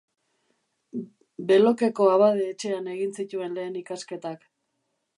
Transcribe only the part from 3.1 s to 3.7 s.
zituen